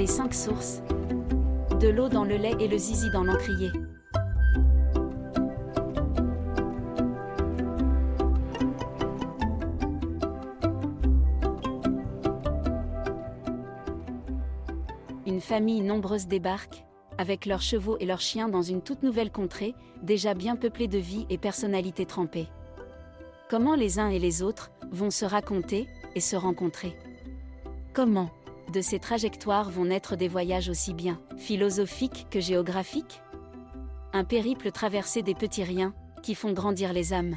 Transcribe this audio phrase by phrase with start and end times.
[0.00, 0.80] Les cinq sources.
[1.78, 3.70] De l'eau dans le lait et le zizi dans l'encrier.
[15.26, 16.86] Une famille nombreuse débarque,
[17.18, 20.96] avec leurs chevaux et leurs chiens dans une toute nouvelle contrée, déjà bien peuplée de
[20.96, 22.48] vie et personnalités trempées.
[23.50, 26.96] Comment les uns et les autres vont se raconter et se rencontrer?
[27.92, 28.30] Comment?
[28.70, 33.22] De ces trajectoires vont naître des voyages aussi bien philosophiques que géographiques?
[34.12, 37.36] Un périple traversé des petits riens qui font grandir les âmes.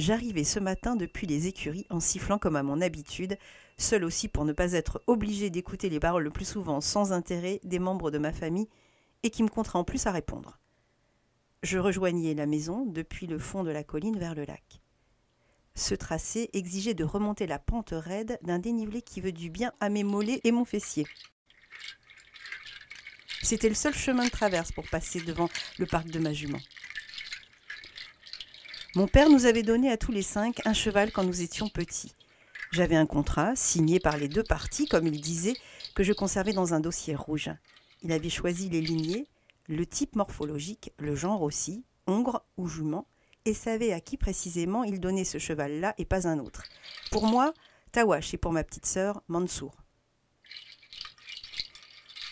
[0.00, 3.36] J'arrivais ce matin depuis les écuries en sifflant comme à mon habitude,
[3.76, 7.60] seul aussi pour ne pas être obligé d'écouter les paroles le plus souvent sans intérêt
[7.64, 8.70] des membres de ma famille
[9.24, 10.58] et qui me contraint en plus à répondre.
[11.62, 14.80] Je rejoignais la maison depuis le fond de la colline vers le lac.
[15.74, 19.90] Ce tracé exigeait de remonter la pente raide d'un dénivelé qui veut du bien à
[19.90, 21.06] mes mollets et mon fessier.
[23.42, 26.60] C'était le seul chemin de traverse pour passer devant le parc de ma jument.
[28.96, 32.12] Mon père nous avait donné à tous les cinq un cheval quand nous étions petits.
[32.72, 35.54] J'avais un contrat, signé par les deux parties, comme il disait,
[35.94, 37.50] que je conservais dans un dossier rouge.
[38.02, 39.28] Il avait choisi les lignées,
[39.68, 43.06] le type morphologique, le genre aussi, hongre ou jument,
[43.44, 46.64] et savait à qui précisément il donnait ce cheval-là et pas un autre.
[47.12, 47.54] Pour moi,
[47.92, 49.76] Tawash et pour ma petite sœur, Mansour.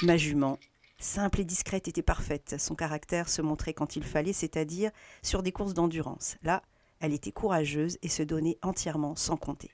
[0.03, 0.59] Ma jument,
[1.00, 2.56] Simple et discrète était parfaite.
[2.58, 4.91] Son caractère se montrait quand il fallait, c'est-à-dire
[5.22, 6.36] sur des courses d'endurance.
[6.42, 6.62] Là,
[6.98, 9.70] elle était courageuse et se donnait entièrement sans compter.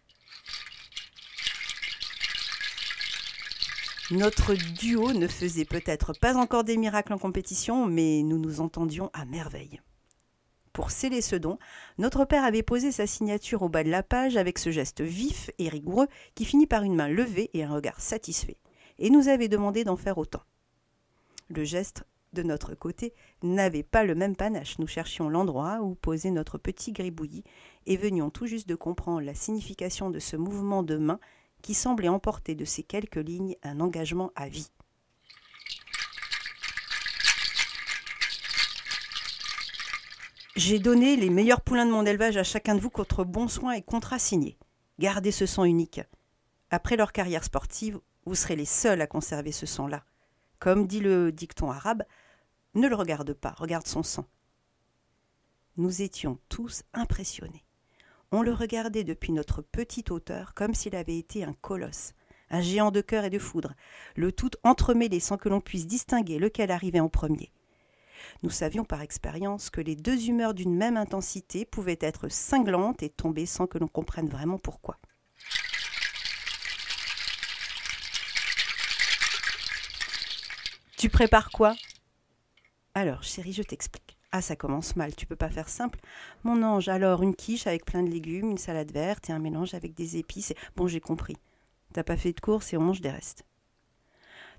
[4.10, 9.08] Notre duo ne faisait peut-être pas encore des miracles en compétition, mais nous nous entendions
[9.14, 9.80] à merveille.
[10.74, 11.58] Pour sceller ce don,
[11.96, 15.50] notre père avait posé sa signature au bas de la page avec ce geste vif
[15.58, 18.58] et rigoureux qui finit par une main levée et un regard satisfait,
[18.98, 20.42] et nous avait demandé d'en faire autant.
[21.48, 24.78] Le geste de notre côté n'avait pas le même panache.
[24.78, 27.44] Nous cherchions l'endroit où poser notre petit gribouillis
[27.86, 31.20] et venions tout juste de comprendre la signification de ce mouvement de main
[31.62, 34.70] qui semblait emporter de ces quelques lignes un engagement à vie.
[40.56, 43.72] J'ai donné les meilleurs poulains de mon élevage à chacun de vous contre bon soin
[43.72, 44.56] et contrat signé.
[45.00, 46.00] Gardez ce sang unique.
[46.70, 50.04] Après leur carrière sportive, vous serez les seuls à conserver ce sang-là.
[50.64, 52.04] Comme dit le dicton arabe,
[52.72, 54.24] ne le regarde pas, regarde son sang.
[55.76, 57.66] Nous étions tous impressionnés.
[58.32, 62.14] On le regardait depuis notre petite hauteur comme s'il avait été un colosse,
[62.48, 63.74] un géant de cœur et de foudre,
[64.16, 67.52] le tout entremêlé sans que l'on puisse distinguer lequel arrivait en premier.
[68.42, 73.10] Nous savions par expérience que les deux humeurs d'une même intensité pouvaient être cinglantes et
[73.10, 74.98] tomber sans que l'on comprenne vraiment pourquoi.
[81.04, 81.74] Tu prépares quoi?
[82.94, 84.16] Alors, chérie, je t'explique.
[84.32, 86.00] Ah, ça commence mal, tu peux pas faire simple.
[86.44, 89.74] Mon ange, alors une quiche avec plein de légumes, une salade verte et un mélange
[89.74, 90.54] avec des épices.
[90.76, 91.36] Bon, j'ai compris.
[91.92, 93.44] T'as pas fait de course et on mange des restes.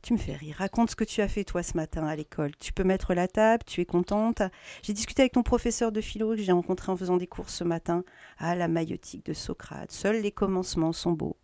[0.04, 0.58] Tu me fais rire.
[0.60, 2.52] Raconte ce que tu as fait toi ce matin à l'école.
[2.60, 4.44] Tu peux mettre la table, tu es contente.
[4.84, 7.64] J'ai discuté avec ton professeur de philo que j'ai rencontré en faisant des courses ce
[7.64, 8.04] matin.
[8.38, 9.92] Ah, la maïotique de Socrate.
[9.92, 11.38] Seuls les commencements sont beaux.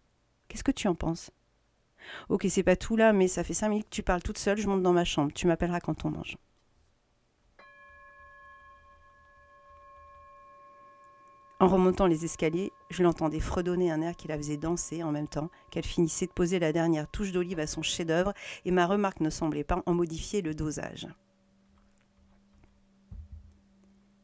[0.47, 1.31] Qu'est-ce que tu en penses?
[2.29, 4.57] Ok, c'est pas tout là, mais ça fait cinq minutes que tu parles toute seule,
[4.57, 5.31] je monte dans ma chambre.
[5.33, 6.37] Tu m'appelleras quand on mange.
[11.61, 15.27] En remontant les escaliers, je l'entendais fredonner un air qui la faisait danser en même
[15.27, 18.33] temps qu'elle finissait de poser la dernière touche d'olive à son chef-d'œuvre,
[18.65, 21.07] et ma remarque ne semblait pas en modifier le dosage.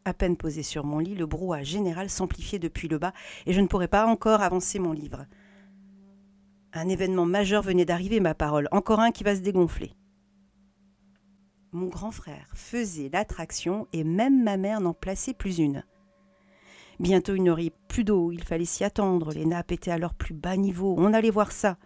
[0.04, 3.14] À peine posé sur mon lit, le brouhaha général s'amplifiait depuis le bas,
[3.46, 5.28] et je ne pourrais pas encore avancer mon livre.
[6.78, 9.96] Un événement majeur venait d'arriver, ma parole, encore un qui va se dégonfler.
[11.72, 15.84] Mon grand frère faisait l'attraction et même ma mère n'en plaçait plus une.
[17.00, 20.14] Bientôt il n'y aurait plus d'eau, il fallait s'y attendre, les nappes étaient à leur
[20.14, 21.78] plus bas niveau, on allait voir ça.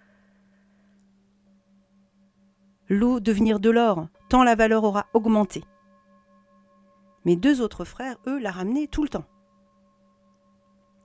[2.90, 5.64] L'eau devenir de l'or, tant la valeur aura augmenté.
[7.24, 9.26] Mes deux autres frères, eux, la ramenaient tout le temps.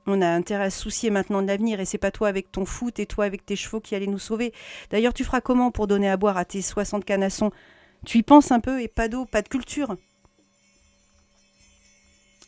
[0.06, 2.64] On a intérêt à se soucier maintenant de l'avenir et c'est pas toi avec ton
[2.64, 4.53] foot et toi avec tes chevaux qui allez nous sauver.
[4.91, 7.50] D'ailleurs, tu feras comment pour donner à boire à tes 60 canassons?
[8.05, 9.97] Tu y penses un peu et pas d'eau, pas de culture.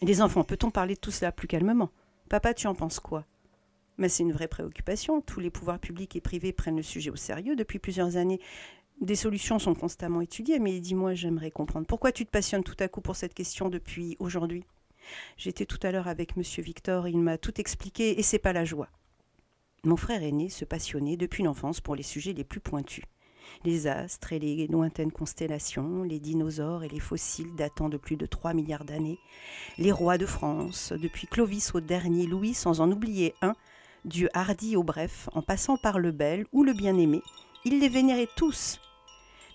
[0.03, 1.91] Les enfants, peut-on parler de tout cela plus calmement?
[2.29, 3.25] Papa, tu en penses quoi?
[3.97, 5.21] Mais c'est une vraie préoccupation.
[5.21, 8.41] Tous les pouvoirs publics et privés prennent le sujet au sérieux depuis plusieurs années.
[9.01, 11.87] Des solutions sont constamment étudiées, mais dis-moi, j'aimerais comprendre.
[11.87, 14.65] Pourquoi tu te passionnes tout à coup pour cette question depuis aujourd'hui?
[15.37, 18.65] J'étais tout à l'heure avec monsieur Victor, il m'a tout expliqué et c'est pas la
[18.65, 18.89] joie.
[19.85, 23.05] Mon frère aîné se passionnait depuis l'enfance pour les sujets les plus pointus.
[23.65, 28.27] Les astres et les lointaines constellations, les dinosaures et les fossiles datant de plus de
[28.27, 29.19] 3 milliards d'années,
[29.79, 33.55] les rois de France, depuis Clovis au dernier Louis, sans en oublier un,
[34.05, 37.23] du hardi au bref, en passant par le bel ou le bien-aimé,
[37.65, 38.81] il les vénérait tous,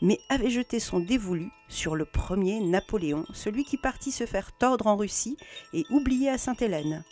[0.04, 4.86] mais avait jeté son dévolu sur le premier Napoléon, celui qui partit se faire tordre
[4.86, 5.38] en Russie
[5.74, 7.04] et oublié à Sainte-Hélène.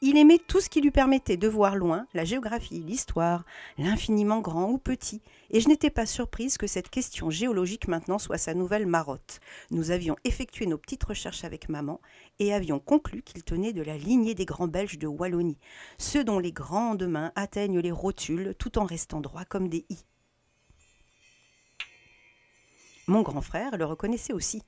[0.00, 3.44] Il aimait tout ce qui lui permettait de voir loin, la géographie, l'histoire,
[3.78, 8.38] l'infiniment grand ou petit, et je n'étais pas surprise que cette question géologique maintenant soit
[8.38, 9.40] sa nouvelle marotte.
[9.72, 12.00] Nous avions effectué nos petites recherches avec maman
[12.38, 15.58] et avions conclu qu'il tenait de la lignée des grands Belges de Wallonie,
[15.98, 19.98] ceux dont les grandes mains atteignent les rotules tout en restant droits comme des i.
[23.08, 24.62] Mon grand frère le reconnaissait aussi.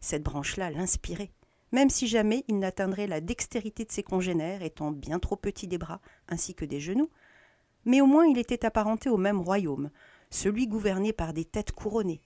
[0.00, 1.30] Cette branche-là l'inspirait
[1.74, 5.76] même si jamais il n'atteindrait la dextérité de ses congénères, étant bien trop petit des
[5.76, 7.10] bras ainsi que des genoux,
[7.84, 9.90] mais au moins il était apparenté au même royaume,
[10.30, 12.20] celui gouverné par des têtes couronnées,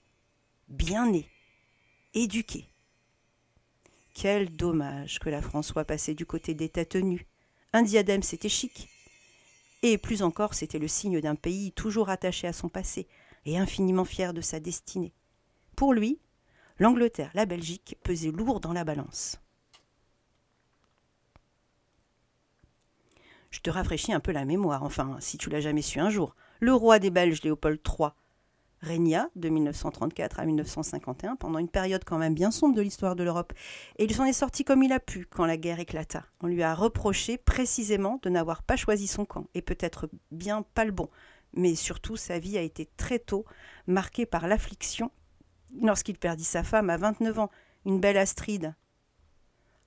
[0.67, 1.27] bien nées,
[2.13, 2.69] éduquées.
[4.13, 7.25] Quel dommage que la France soit passée du côté des têtes nues.
[7.73, 8.87] Un diadème, c'était chic.
[9.81, 13.07] Et plus encore, c'était le signe d'un pays toujours attaché à son passé
[13.45, 15.13] et infiniment fier de sa destinée.
[15.75, 16.19] Pour lui,
[16.79, 19.39] l'Angleterre, la Belgique pesaient lourd dans la balance.
[23.51, 26.35] Je te rafraîchis un peu la mémoire, enfin, si tu l'as jamais su un jour.
[26.59, 28.09] Le roi des Belges, Léopold III,
[28.81, 33.23] régna de 1934 à 1951 pendant une période quand même bien sombre de l'histoire de
[33.23, 33.53] l'Europe,
[33.97, 36.25] et il s'en est sorti comme il a pu quand la guerre éclata.
[36.41, 40.85] On lui a reproché précisément de n'avoir pas choisi son camp, et peut-être bien pas
[40.85, 41.09] le bon,
[41.53, 43.45] mais surtout sa vie a été très tôt
[43.87, 45.11] marquée par l'affliction
[45.81, 47.49] lorsqu'il perdit sa femme à 29 ans,
[47.85, 48.75] une belle Astride.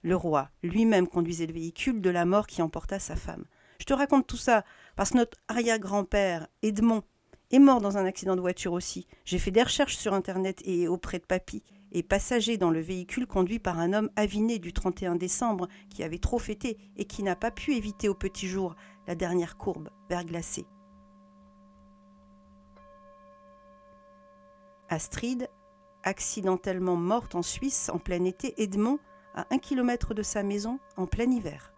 [0.03, 3.45] Le roi lui-même conduisait le véhicule de la mort qui emporta sa femme.
[3.79, 4.65] Je te raconte tout ça
[4.97, 7.03] parce que notre arrière-grand-père, Edmond,
[7.51, 9.07] est mort dans un accident de voiture aussi.
[9.25, 11.63] J'ai fait des recherches sur Internet et auprès de papy,
[11.93, 16.19] et passager dans le véhicule conduit par un homme aviné du 31 décembre qui avait
[16.19, 18.75] trop fêté et qui n'a pas pu éviter au petit jour
[19.07, 20.67] la dernière courbe verglacée.
[24.89, 25.49] Astrid
[26.05, 28.99] accidentellement morte en Suisse en plein été, Edmond,
[29.35, 31.73] à un kilomètre de sa maison, en plein hiver.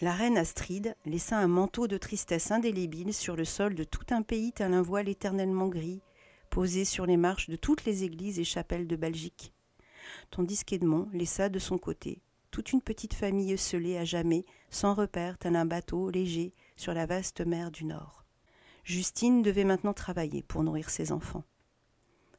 [0.00, 4.22] La reine Astrid laissa un manteau de tristesse indélébile sur le sol de tout un
[4.22, 6.02] pays tel un voile éternellement gris,
[6.50, 9.54] posé sur les marches de toutes les églises et chapelles de Belgique.
[10.30, 12.20] Tandis qu'Edmond laissa de son côté
[12.54, 17.06] toute une petite famille scellée à jamais, sans repère, tel un bateau léger sur la
[17.06, 18.24] vaste mer du Nord.
[18.84, 21.44] Justine devait maintenant travailler pour nourrir ses enfants.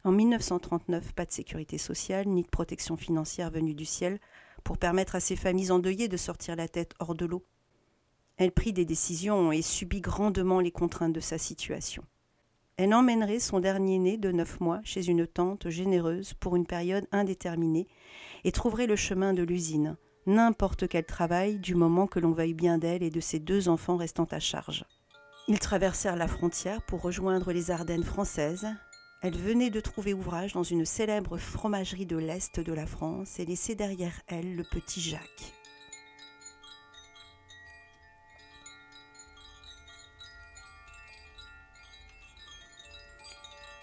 [0.04, 4.20] En 1939, pas de sécurité sociale ni de protection financière venue du ciel
[4.64, 7.44] pour permettre à ces familles endeuillées de sortir la tête hors de l'eau.
[8.38, 12.04] Elle prit des décisions et subit grandement les contraintes de sa situation.
[12.78, 17.08] Elle emmènerait son dernier né de neuf mois chez une tante généreuse pour une période
[17.12, 17.88] indéterminée
[18.44, 22.78] et trouverait le chemin de l'usine, n'importe quel travail du moment que l'on veuille bien
[22.78, 24.86] d'elle et de ses deux enfants restant à charge.
[25.48, 28.68] Ils traversèrent la frontière pour rejoindre les Ardennes françaises.
[29.22, 33.46] Elle venait de trouver ouvrage dans une célèbre fromagerie de l'Est de la France et
[33.46, 35.54] laissait derrière elle le petit Jacques.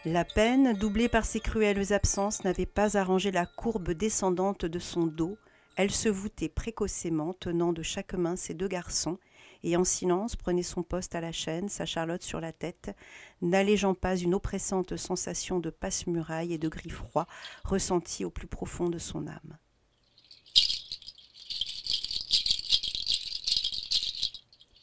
[0.05, 5.07] La peine, doublée par ses cruelles absences, n'avait pas arrangé la courbe descendante de son
[5.07, 5.39] dos.
[5.77, 9.19] Elle se voûtait précocement, tenant de chaque main ses deux garçons,
[9.63, 12.95] et en silence prenait son poste à la chaîne, sa charlotte sur la tête,
[13.41, 17.27] n'allégeant pas une oppressante sensation de passe-muraille et de gris froid
[17.65, 19.59] ressentie au plus profond de son âme.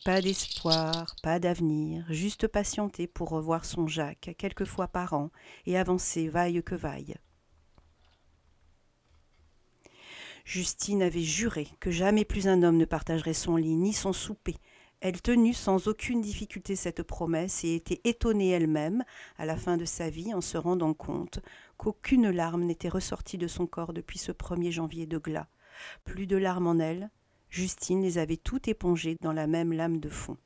[0.05, 5.29] Pas d'espoir, pas d'avenir, juste patienter pour revoir son Jacques quelques fois par an
[5.65, 7.15] et avancer vaille que vaille.
[10.49, 14.55] Justine avait juré que jamais plus un homme ne partagerait son lit ni son souper,
[14.99, 19.03] elle tenut sans aucune difficulté cette promesse et était étonnée elle-même,
[19.37, 21.39] à la fin de sa vie, en se rendant compte
[21.77, 25.49] qu'aucune larme n'était ressortie de son corps depuis ce 1er janvier de glas.
[26.03, 27.11] Plus de larmes en elle,
[27.51, 30.37] Justine les avait toutes épongées dans la même lame de fond.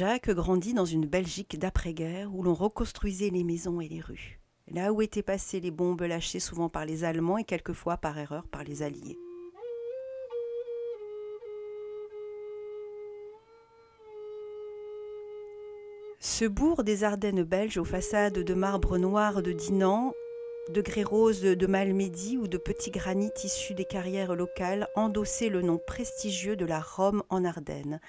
[0.00, 4.94] Jacques grandit dans une Belgique d'après-guerre où l'on reconstruisait les maisons et les rues, là
[4.94, 8.64] où étaient passées les bombes lâchées souvent par les Allemands et quelquefois par erreur par
[8.64, 9.18] les Alliés.
[16.18, 20.14] Ce bourg des Ardennes belges aux façades de marbre noir de Dinan,
[20.70, 25.60] de grès rose de Malmedy ou de petits granits issus des carrières locales endossait le
[25.60, 28.00] nom prestigieux de la Rome en Ardennes,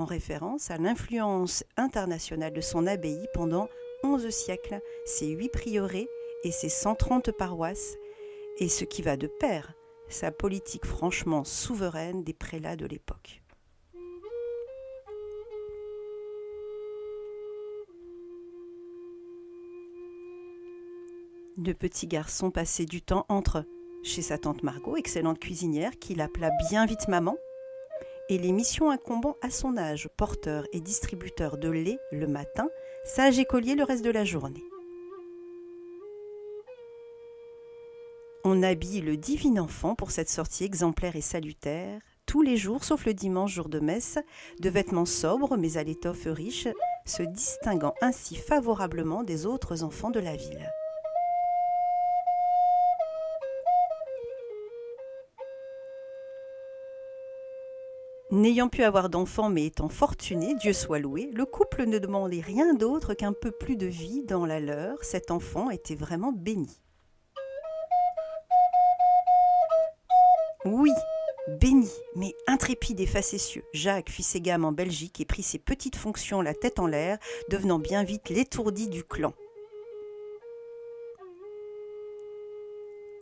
[0.00, 3.68] en référence à l'influence internationale de son abbaye pendant
[4.02, 6.08] onze siècles, ses huit prieurés
[6.42, 7.96] et ses 130 paroisses,
[8.58, 9.74] et ce qui va de pair,
[10.08, 13.42] sa politique franchement souveraine des prélats de l'époque.
[21.58, 23.66] Le petit garçon passait du temps entre
[24.02, 27.36] chez sa tante Margot, excellente cuisinière, qui l'appela bien vite maman,
[28.30, 32.68] et les missions incombant à son âge, porteur et distributeur de lait le matin,
[33.04, 34.62] sage écolier le reste de la journée.
[38.44, 43.04] On habille le divin enfant pour cette sortie exemplaire et salutaire, tous les jours sauf
[43.04, 44.18] le dimanche jour de messe,
[44.60, 46.68] de vêtements sobres mais à l'étoffe riche,
[47.04, 50.70] se distinguant ainsi favorablement des autres enfants de la ville.
[58.32, 62.74] N'ayant pu avoir d'enfants mais étant fortuné, Dieu soit loué, le couple ne demandait rien
[62.74, 65.02] d'autre qu'un peu plus de vie dans la leur.
[65.02, 66.80] Cet enfant était vraiment béni.
[70.64, 70.92] Oui,
[71.60, 75.96] béni, mais intrépide et facétieux, Jacques fit ses gammes en Belgique et prit ses petites
[75.96, 77.18] fonctions la tête en l'air,
[77.48, 79.34] devenant bien vite l'étourdi du clan.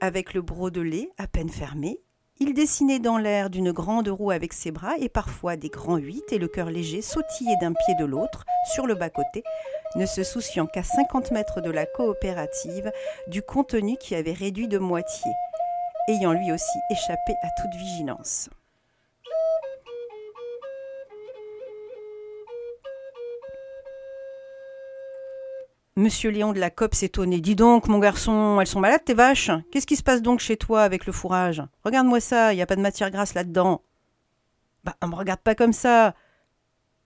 [0.01, 2.03] Avec le brodelet à peine fermé,
[2.41, 6.25] il dessinait dans l'air d'une grande roue avec ses bras et parfois des grands huit
[6.33, 9.43] et le cœur léger sautillait d'un pied de l'autre sur le bas-côté,
[9.97, 12.93] ne se souciant qu'à 50 mètres de la coopérative
[13.29, 15.31] du contenu qui avait réduit de moitié,
[16.09, 18.49] ayant lui aussi échappé à toute vigilance.
[25.99, 27.41] Monsieur Léon de la Cope s'étonnait.
[27.41, 30.57] Dis donc, mon garçon, elles sont malades tes vaches Qu'est-ce qui se passe donc chez
[30.57, 31.61] toi avec le fourrage?
[31.85, 33.83] Regarde-moi ça, il n'y a pas de matière grasse là-dedans.
[34.85, 36.15] Bah, me regarde pas comme ça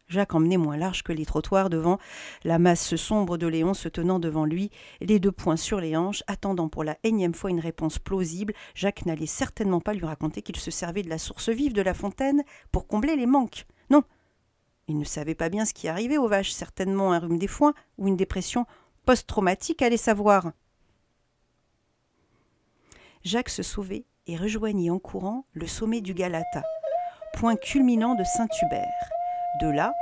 [0.09, 1.97] Jacques emmenait moins large que les trottoirs devant,
[2.45, 4.71] la masse sombre de Léon se tenant devant lui,
[5.01, 8.53] les deux poings sur les hanches, attendant pour la énième fois une réponse plausible.
[8.75, 11.95] Jacques n'allait certainement pas lui raconter qu'il se servait de la source vive de la
[11.95, 13.65] fontaine pour combler les manques.
[13.89, 14.03] Non.
[14.87, 17.73] Il ne savait pas bien ce qui arrivait aux vaches, certainement un rhume des foins
[17.97, 18.67] ou une dépression
[19.05, 20.53] post-traumatique, allez savoir.
[23.25, 26.63] Jacques se sauvait et rejoignit en courant le sommet du Galata,
[27.35, 29.11] point culminant de Saint-Hubert.
[29.61, 29.93] De là,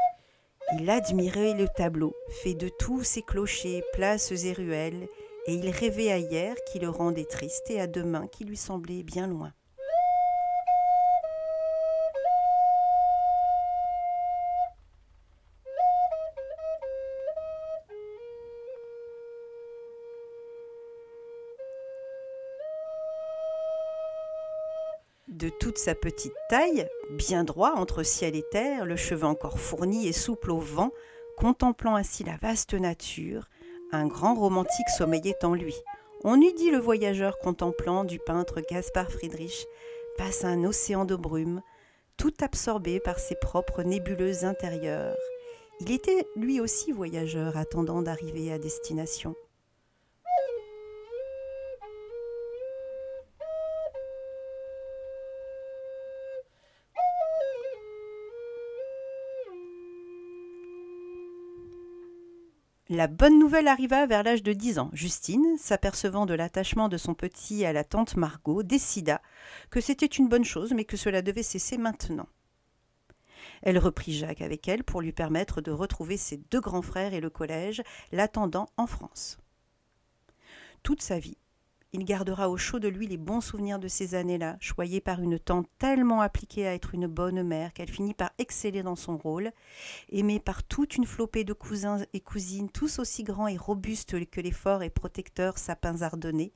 [0.78, 5.08] il admirait le tableau, fait de tous ces clochers, places et ruelles,
[5.46, 9.02] et il rêvait à hier qui le rendait triste et à demain qui lui semblait
[9.02, 9.52] bien loin.
[25.40, 30.06] De toute sa petite taille, bien droit entre ciel et terre, le cheveu encore fourni
[30.06, 30.92] et souple au vent,
[31.38, 33.48] contemplant ainsi la vaste nature,
[33.90, 35.74] un grand romantique sommeillait en lui.
[36.24, 39.66] On eût dit le voyageur contemplant du peintre Gaspard Friedrich
[40.18, 41.62] passe un océan de brume,
[42.18, 45.16] tout absorbé par ses propres nébuleuses intérieures.
[45.80, 49.34] Il était lui aussi voyageur attendant d'arriver à destination.
[62.92, 64.90] La bonne nouvelle arriva vers l'âge de dix ans.
[64.92, 69.22] Justine, s'apercevant de l'attachement de son petit à la tante Margot, décida
[69.70, 72.26] que c'était une bonne chose, mais que cela devait cesser maintenant.
[73.62, 77.20] Elle reprit Jacques avec elle pour lui permettre de retrouver ses deux grands frères et
[77.20, 77.80] le collège,
[78.10, 79.38] l'attendant en France.
[80.82, 81.38] Toute sa vie,
[81.92, 85.38] il gardera au chaud de lui les bons souvenirs de ces années-là, choyées par une
[85.38, 89.50] tante tellement appliquée à être une bonne mère qu'elle finit par exceller dans son rôle,
[90.10, 94.40] aimée par toute une flopée de cousins et cousines, tous aussi grands et robustes que
[94.40, 96.52] les forts et protecteurs sapins ardennais,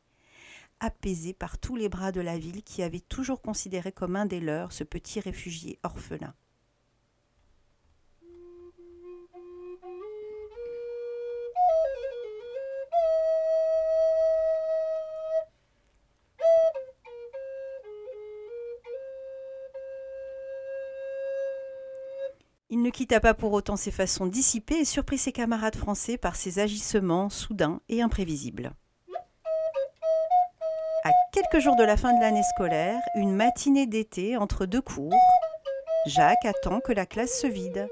[0.80, 4.40] apaisée par tous les bras de la ville qui avait toujours considéré comme un des
[4.40, 6.34] leurs ce petit réfugié orphelin.
[22.74, 26.34] Il ne quitta pas pour autant ses façons dissipées et surprit ses camarades français par
[26.34, 28.72] ses agissements soudains et imprévisibles.
[31.04, 35.14] À quelques jours de la fin de l'année scolaire, une matinée d'été entre deux cours,
[36.06, 37.86] Jacques attend que la classe se vide.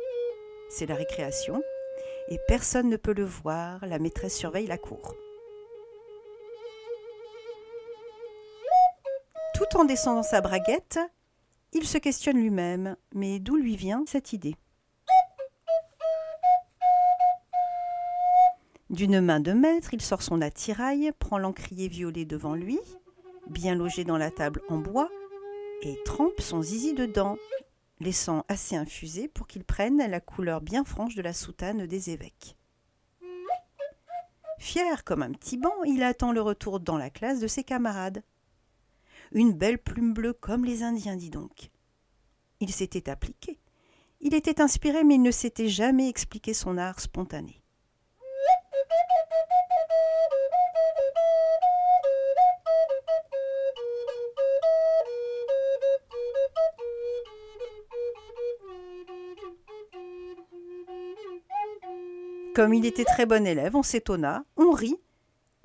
[0.68, 1.62] C'est la récréation,
[2.28, 5.14] et personne ne peut le voir, la maîtresse surveille la cour.
[9.54, 10.98] Tout en descendant sa braguette,
[11.72, 14.56] il se questionne lui-même, mais d'où lui vient cette idée?
[18.92, 22.78] D'une main de maître, il sort son attirail, prend l'encrier violet devant lui,
[23.48, 25.08] bien logé dans la table en bois,
[25.80, 27.38] et trempe son zizi dedans,
[28.00, 32.58] laissant assez infusé pour qu'il prenne la couleur bien franche de la soutane des évêques.
[34.58, 38.22] Fier comme un petit banc, il attend le retour dans la classe de ses camarades.
[39.32, 41.70] Une belle plume bleue comme les Indiens, dit donc.
[42.60, 43.58] Il s'était appliqué.
[44.20, 47.61] Il était inspiré, mais il ne s'était jamais expliqué son art spontané.
[62.54, 64.98] Comme il était très bon élève, on s'étonna, on rit,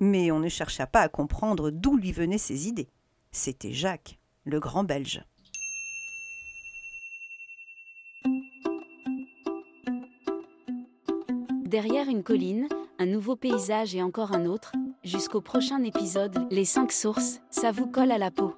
[0.00, 2.88] mais on ne chercha pas à comprendre d'où lui venaient ses idées.
[3.30, 5.22] C'était Jacques, le grand Belge.
[11.66, 12.68] Derrière une colline,
[12.98, 14.72] un nouveau paysage et encore un autre,
[15.04, 18.57] jusqu'au prochain épisode, les cinq sources, ça vous colle à la peau.